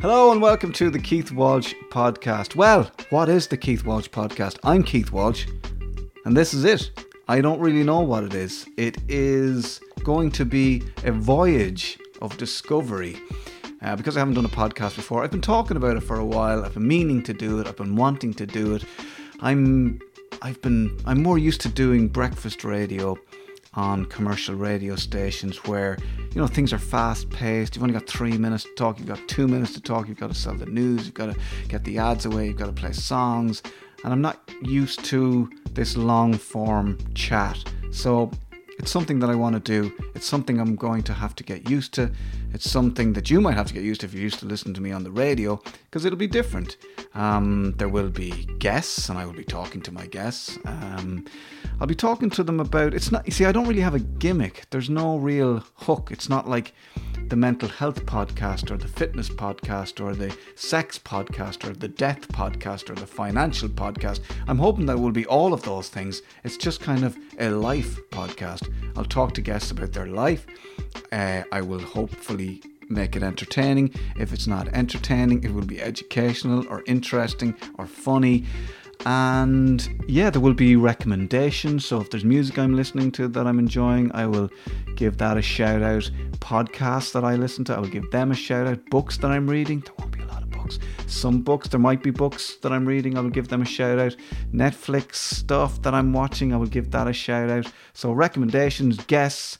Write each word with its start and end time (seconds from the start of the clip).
Hello 0.00 0.30
and 0.30 0.40
welcome 0.40 0.72
to 0.74 0.90
the 0.90 0.98
Keith 1.00 1.32
Walsh 1.32 1.74
podcast. 1.90 2.54
Well, 2.54 2.88
what 3.10 3.28
is 3.28 3.48
the 3.48 3.56
Keith 3.56 3.84
Walsh 3.84 4.06
podcast? 4.08 4.56
I'm 4.62 4.84
Keith 4.84 5.10
Walsh, 5.10 5.48
and 6.24 6.36
this 6.36 6.54
is 6.54 6.64
it. 6.64 6.92
I 7.26 7.40
don't 7.40 7.58
really 7.58 7.82
know 7.82 7.98
what 7.98 8.22
it 8.22 8.32
is. 8.32 8.64
It 8.76 8.98
is 9.08 9.80
going 10.04 10.30
to 10.30 10.44
be 10.44 10.84
a 11.02 11.10
voyage 11.10 11.98
of 12.22 12.36
discovery. 12.36 13.16
Uh, 13.82 13.96
because 13.96 14.16
I 14.16 14.20
haven't 14.20 14.34
done 14.34 14.44
a 14.44 14.48
podcast 14.48 14.94
before, 14.94 15.24
I've 15.24 15.32
been 15.32 15.40
talking 15.40 15.76
about 15.76 15.96
it 15.96 16.04
for 16.04 16.20
a 16.20 16.24
while. 16.24 16.64
I've 16.64 16.74
been 16.74 16.86
meaning 16.86 17.20
to 17.24 17.34
do 17.34 17.58
it. 17.58 17.66
I've 17.66 17.76
been 17.76 17.96
wanting 17.96 18.34
to 18.34 18.46
do 18.46 18.76
it. 18.76 18.84
I'm, 19.40 19.98
I've 20.42 20.62
been, 20.62 20.96
I'm 21.06 21.24
more 21.24 21.38
used 21.38 21.60
to 21.62 21.68
doing 21.68 22.06
breakfast 22.06 22.62
radio 22.62 23.18
on 23.78 24.04
commercial 24.06 24.56
radio 24.56 24.96
stations 24.96 25.64
where 25.64 25.96
you 26.34 26.40
know 26.40 26.48
things 26.48 26.72
are 26.72 26.80
fast 26.80 27.30
paced 27.30 27.76
you've 27.76 27.82
only 27.84 27.94
got 27.94 28.08
three 28.08 28.36
minutes 28.36 28.64
to 28.64 28.74
talk 28.74 28.98
you've 28.98 29.06
got 29.06 29.20
two 29.28 29.46
minutes 29.46 29.72
to 29.72 29.80
talk 29.80 30.08
you've 30.08 30.18
got 30.18 30.28
to 30.28 30.34
sell 30.34 30.54
the 30.54 30.66
news 30.66 31.06
you've 31.06 31.14
got 31.14 31.32
to 31.32 31.40
get 31.68 31.84
the 31.84 31.96
ads 31.96 32.26
away 32.26 32.48
you've 32.48 32.56
got 32.56 32.66
to 32.66 32.72
play 32.72 32.92
songs. 32.92 33.62
And 34.02 34.12
i'm 34.12 34.20
not 34.20 34.50
used 34.62 35.04
to 35.06 35.48
this 35.72 35.96
long 35.96 36.34
form 36.34 36.98
chat. 37.14 37.56
So 37.92 38.30
it's 38.78 38.90
something 38.90 39.18
that 39.20 39.30
I 39.30 39.34
want 39.34 39.54
to 39.54 39.60
do. 39.60 39.92
It's 40.14 40.26
something 40.26 40.60
I'm 40.60 40.76
going 40.76 41.02
to 41.04 41.12
have 41.12 41.34
to 41.36 41.44
get 41.44 41.68
used 41.68 41.92
to. 41.94 42.10
It's 42.52 42.70
something 42.70 43.12
that 43.14 43.30
you 43.30 43.40
might 43.40 43.54
have 43.54 43.66
to 43.66 43.74
get 43.74 43.82
used 43.82 44.00
to 44.00 44.06
if 44.06 44.14
you're 44.14 44.22
used 44.22 44.38
to 44.40 44.46
listening 44.46 44.74
to 44.74 44.80
me 44.80 44.92
on 44.92 45.04
the 45.04 45.10
radio, 45.10 45.60
because 45.84 46.04
it'll 46.04 46.18
be 46.18 46.26
different. 46.26 46.76
Um, 47.14 47.74
there 47.78 47.88
will 47.88 48.10
be 48.10 48.46
guests, 48.58 49.08
and 49.08 49.18
I 49.18 49.26
will 49.26 49.32
be 49.32 49.44
talking 49.44 49.82
to 49.82 49.92
my 49.92 50.06
guests. 50.06 50.58
Um, 50.64 51.26
I'll 51.80 51.86
be 51.86 51.94
talking 51.94 52.30
to 52.30 52.42
them 52.42 52.60
about. 52.60 52.94
It's 52.94 53.10
not. 53.12 53.26
You 53.26 53.32
see, 53.32 53.44
I 53.44 53.52
don't 53.52 53.66
really 53.66 53.80
have 53.80 53.94
a 53.94 54.00
gimmick. 54.00 54.66
There's 54.70 54.90
no 54.90 55.16
real 55.16 55.64
hook. 55.74 56.10
It's 56.12 56.28
not 56.28 56.48
like 56.48 56.72
the 57.26 57.36
mental 57.36 57.68
health 57.68 58.06
podcast 58.06 58.70
or 58.70 58.76
the 58.76 58.88
fitness 58.88 59.28
podcast 59.28 60.00
or 60.04 60.14
the 60.14 60.34
sex 60.54 60.98
podcast 60.98 61.68
or 61.68 61.74
the 61.74 61.88
death 61.88 62.28
podcast 62.28 62.88
or 62.88 62.94
the 62.94 63.06
financial 63.06 63.68
podcast. 63.68 64.20
I'm 64.46 64.58
hoping 64.58 64.86
that 64.86 64.98
will 64.98 65.12
be 65.12 65.26
all 65.26 65.52
of 65.52 65.62
those 65.62 65.88
things. 65.88 66.22
It's 66.44 66.56
just 66.56 66.80
kind 66.80 67.04
of 67.04 67.16
a 67.38 67.50
life 67.50 67.98
podcast. 68.10 68.72
I'll 68.96 69.04
talk 69.04 69.34
to 69.34 69.40
guests 69.42 69.70
about 69.70 69.92
their 69.92 70.06
life. 70.06 70.46
Uh, 71.12 71.42
I 71.52 71.60
will 71.60 71.80
hopefully 71.80 72.62
make 72.88 73.16
it 73.16 73.22
entertaining. 73.22 73.92
If 74.18 74.32
it's 74.32 74.46
not 74.46 74.68
entertaining, 74.68 75.44
it 75.44 75.52
will 75.52 75.66
be 75.66 75.80
educational 75.80 76.66
or 76.68 76.82
interesting 76.86 77.54
or 77.76 77.86
funny. 77.86 78.44
And 79.06 80.04
yeah, 80.08 80.30
there 80.30 80.40
will 80.40 80.54
be 80.54 80.76
recommendations. 80.76 81.86
So 81.86 82.00
if 82.00 82.10
there's 82.10 82.24
music 82.24 82.58
I'm 82.58 82.74
listening 82.74 83.12
to 83.12 83.28
that 83.28 83.46
I'm 83.46 83.58
enjoying, 83.58 84.10
I 84.12 84.26
will 84.26 84.50
give 84.96 85.18
that 85.18 85.36
a 85.36 85.42
shout 85.42 85.82
out. 85.82 86.10
Podcasts 86.40 87.12
that 87.12 87.24
I 87.24 87.36
listen 87.36 87.64
to, 87.66 87.74
I 87.74 87.78
will 87.80 87.88
give 87.88 88.10
them 88.10 88.32
a 88.32 88.34
shout 88.34 88.66
out. 88.66 88.84
Books 88.90 89.16
that 89.18 89.30
I'm 89.30 89.48
reading, 89.48 89.80
there 89.80 89.94
won't 89.98 90.12
be 90.12 90.22
a 90.22 90.26
lot 90.26 90.42
of 90.42 90.50
books. 90.50 90.78
Some 91.06 91.42
books, 91.42 91.68
there 91.68 91.80
might 91.80 92.02
be 92.02 92.10
books 92.10 92.56
that 92.56 92.72
I'm 92.72 92.86
reading, 92.86 93.16
I 93.16 93.20
will 93.20 93.30
give 93.30 93.48
them 93.48 93.62
a 93.62 93.64
shout 93.64 93.98
out. 93.98 94.16
Netflix 94.52 95.14
stuff 95.14 95.80
that 95.82 95.94
I'm 95.94 96.12
watching, 96.12 96.52
I 96.52 96.56
will 96.56 96.66
give 96.66 96.90
that 96.90 97.06
a 97.06 97.12
shout 97.12 97.50
out. 97.50 97.70
So 97.92 98.12
recommendations, 98.12 98.98
guests, 99.04 99.58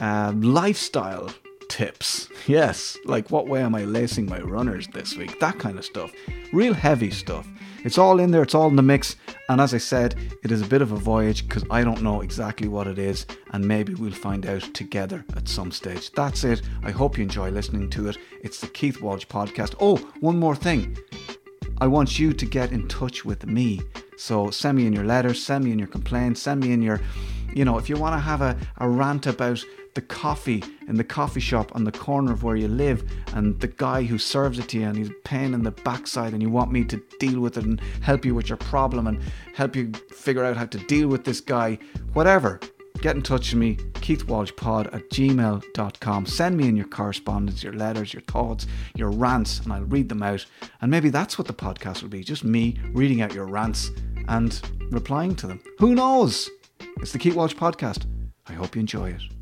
uh, 0.00 0.32
lifestyle 0.36 1.30
tips. 1.72 2.28
Yes, 2.46 2.98
like 3.06 3.30
what 3.30 3.48
way 3.48 3.62
am 3.62 3.74
I 3.74 3.84
lacing 3.84 4.26
my 4.26 4.40
runners 4.40 4.86
this 4.88 5.16
week? 5.16 5.40
That 5.40 5.58
kind 5.58 5.78
of 5.78 5.86
stuff. 5.86 6.12
Real 6.52 6.74
heavy 6.74 7.10
stuff. 7.10 7.48
It's 7.82 7.96
all 7.96 8.20
in 8.20 8.30
there, 8.30 8.42
it's 8.42 8.54
all 8.54 8.68
in 8.68 8.76
the 8.76 8.82
mix. 8.82 9.16
And 9.48 9.58
as 9.58 9.72
I 9.72 9.78
said, 9.78 10.14
it 10.44 10.52
is 10.52 10.60
a 10.60 10.66
bit 10.66 10.82
of 10.82 10.92
a 10.92 10.96
voyage 10.96 11.48
because 11.48 11.64
I 11.70 11.82
don't 11.82 12.02
know 12.02 12.20
exactly 12.20 12.68
what 12.68 12.86
it 12.86 12.98
is, 12.98 13.24
and 13.54 13.66
maybe 13.66 13.94
we'll 13.94 14.12
find 14.12 14.44
out 14.44 14.62
together 14.74 15.24
at 15.34 15.48
some 15.48 15.72
stage. 15.72 16.12
That's 16.12 16.44
it. 16.44 16.60
I 16.84 16.90
hope 16.90 17.16
you 17.16 17.22
enjoy 17.22 17.48
listening 17.48 17.88
to 17.90 18.08
it. 18.08 18.18
It's 18.42 18.60
the 18.60 18.66
Keith 18.66 19.00
Walsh 19.00 19.24
podcast. 19.24 19.74
Oh, 19.80 19.96
one 20.20 20.38
more 20.38 20.54
thing. 20.54 20.98
I 21.80 21.86
want 21.86 22.18
you 22.18 22.34
to 22.34 22.44
get 22.44 22.72
in 22.72 22.86
touch 22.86 23.24
with 23.24 23.46
me. 23.46 23.80
So 24.18 24.50
send 24.50 24.76
me 24.76 24.86
in 24.86 24.92
your 24.92 25.06
letters, 25.06 25.42
send 25.42 25.64
me 25.64 25.72
in 25.72 25.78
your 25.78 25.88
complaints, 25.88 26.42
send 26.42 26.60
me 26.60 26.72
in 26.72 26.82
your, 26.82 27.00
you 27.54 27.64
know, 27.64 27.78
if 27.78 27.88
you 27.88 27.96
want 27.96 28.14
to 28.14 28.20
have 28.20 28.42
a, 28.42 28.58
a 28.76 28.86
rant 28.86 29.26
about 29.26 29.64
the 29.94 30.02
coffee 30.02 30.62
in 30.88 30.96
the 30.96 31.04
coffee 31.04 31.40
shop 31.40 31.74
on 31.74 31.84
the 31.84 31.92
corner 31.92 32.32
of 32.32 32.42
where 32.42 32.56
you 32.56 32.68
live 32.68 33.04
and 33.34 33.60
the 33.60 33.68
guy 33.68 34.02
who 34.02 34.18
serves 34.18 34.58
it 34.58 34.68
to 34.68 34.78
you 34.78 34.86
and 34.86 34.96
he's 34.96 35.10
pain 35.24 35.54
in 35.54 35.62
the 35.62 35.70
backside 35.70 36.32
and 36.32 36.42
you 36.42 36.48
want 36.48 36.72
me 36.72 36.84
to 36.84 37.00
deal 37.18 37.40
with 37.40 37.58
it 37.58 37.64
and 37.64 37.80
help 38.00 38.24
you 38.24 38.34
with 38.34 38.48
your 38.48 38.58
problem 38.58 39.06
and 39.06 39.20
help 39.54 39.76
you 39.76 39.92
figure 40.10 40.44
out 40.44 40.56
how 40.56 40.66
to 40.66 40.78
deal 40.86 41.08
with 41.08 41.24
this 41.24 41.40
guy, 41.40 41.78
whatever. 42.14 42.60
Get 43.00 43.16
in 43.16 43.22
touch 43.22 43.52
with 43.52 43.58
me, 43.58 43.76
keithwalshpod 43.94 44.94
at 44.94 45.10
gmail.com. 45.10 46.26
Send 46.26 46.56
me 46.56 46.68
in 46.68 46.76
your 46.76 46.86
correspondence, 46.86 47.62
your 47.62 47.72
letters, 47.72 48.14
your 48.14 48.22
thoughts, 48.22 48.66
your 48.94 49.10
rants, 49.10 49.58
and 49.60 49.72
I'll 49.72 49.82
read 49.82 50.08
them 50.08 50.22
out. 50.22 50.46
And 50.80 50.90
maybe 50.90 51.08
that's 51.10 51.36
what 51.36 51.48
the 51.48 51.54
podcast 51.54 52.02
will 52.02 52.10
be 52.10 52.22
just 52.22 52.44
me 52.44 52.78
reading 52.92 53.20
out 53.20 53.34
your 53.34 53.46
rants 53.46 53.90
and 54.28 54.60
replying 54.90 55.34
to 55.36 55.48
them. 55.48 55.60
Who 55.78 55.94
knows? 55.94 56.48
It's 56.98 57.12
the 57.12 57.18
Keith 57.18 57.34
Walsh 57.34 57.54
podcast. 57.54 58.06
I 58.46 58.52
hope 58.52 58.76
you 58.76 58.80
enjoy 58.80 59.10
it. 59.10 59.41